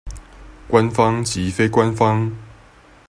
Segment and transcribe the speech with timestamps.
[0.67, 2.35] 官方及非官方